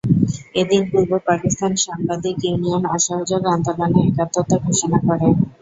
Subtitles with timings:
[0.55, 5.27] এদিন পূর্ব পাকিস্তান সাংবাদিক ইউনিয়ন অসহযোগ আন্দোলনে একাত্মতা ঘোষণা করে।